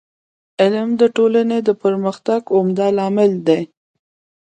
[0.61, 3.61] علم د ټولني د پرمختګ عمده لامل دی.